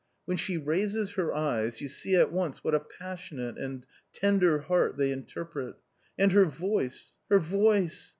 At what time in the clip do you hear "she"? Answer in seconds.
0.35-0.57